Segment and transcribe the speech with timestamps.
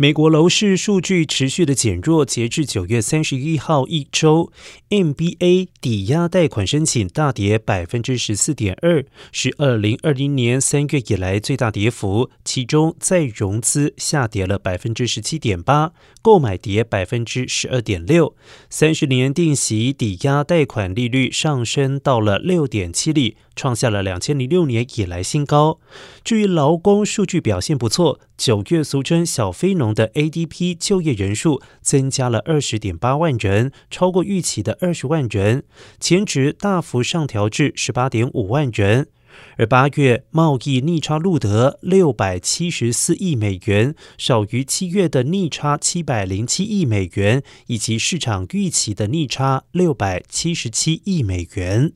[0.00, 4.50] 美国楼市数据持续的减弱，截至九月三十一号一周
[4.88, 12.30] ，MBA 抵押贷款申请大跌百分之十四点二，是二零二零年三月以来最大跌幅。
[12.42, 15.92] 其中再融资下跌了百分之十七点八，
[16.22, 18.34] 购买跌百分之十二点六。
[18.70, 25.78] 三十年定息抵押贷款利率上升到了六点七厘，创下了两千零六年以来新高。
[26.24, 28.20] 至于劳工数据表现不错。
[28.40, 35.64] 九月俗称“小非农”的 ADP 就业人数增加了二十点八万人，超过预期的二十万人，
[35.98, 39.08] 前值大幅上调至十八点五万人。
[39.56, 51.92] 而八月贸易逆差录得六百七十四亿美元，少于七月的逆差七百零七亿美元，以及市场预期的逆差六百七十七亿美元。